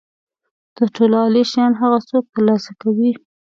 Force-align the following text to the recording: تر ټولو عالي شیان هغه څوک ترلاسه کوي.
تر 0.75 0.87
ټولو 0.95 1.15
عالي 1.23 1.43
شیان 1.51 1.71
هغه 1.81 1.99
څوک 2.09 2.25
ترلاسه 2.33 2.71
کوي. 2.81 3.11